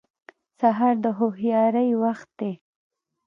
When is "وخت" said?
2.03-2.29